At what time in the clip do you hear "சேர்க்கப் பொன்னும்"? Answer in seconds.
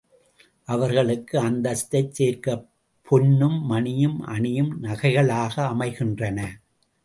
2.09-3.61